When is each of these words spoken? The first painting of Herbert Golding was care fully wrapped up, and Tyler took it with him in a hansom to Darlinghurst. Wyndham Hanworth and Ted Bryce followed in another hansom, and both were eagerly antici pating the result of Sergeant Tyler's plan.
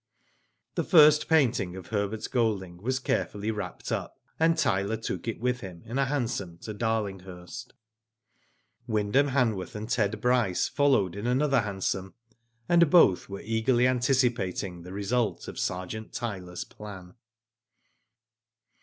The 0.73 0.83
first 0.83 1.29
painting 1.29 1.75
of 1.75 1.89
Herbert 1.89 2.27
Golding 2.31 2.77
was 2.81 2.97
care 2.97 3.27
fully 3.27 3.51
wrapped 3.51 3.91
up, 3.91 4.19
and 4.39 4.57
Tyler 4.57 4.97
took 4.97 5.27
it 5.27 5.39
with 5.39 5.59
him 5.59 5.83
in 5.85 5.99
a 5.99 6.05
hansom 6.05 6.57
to 6.61 6.73
Darlinghurst. 6.73 7.73
Wyndham 8.87 9.27
Hanworth 9.29 9.75
and 9.75 9.87
Ted 9.87 10.19
Bryce 10.19 10.67
followed 10.67 11.15
in 11.15 11.27
another 11.27 11.61
hansom, 11.61 12.15
and 12.67 12.89
both 12.89 13.29
were 13.29 13.41
eagerly 13.41 13.83
antici 13.83 14.31
pating 14.35 14.81
the 14.83 14.91
result 14.91 15.47
of 15.47 15.59
Sergeant 15.59 16.13
Tyler's 16.13 16.63
plan. 16.63 17.13